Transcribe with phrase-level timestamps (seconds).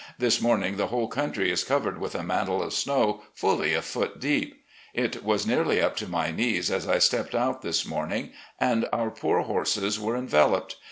[0.17, 2.89] This morning the whole country is covered with a THE ARMY OF NORTHERN VIRGINIA 93
[2.89, 4.63] mantle of snow fully a foot deep.
[4.95, 9.11] It was nearly up to my knees as I stepped out this morning, and our
[9.11, 10.77] poor horses were enveloped.